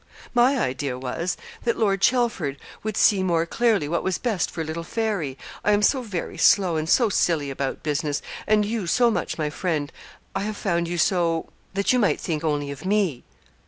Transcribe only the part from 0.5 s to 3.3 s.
idea was, that Lord Chelford would see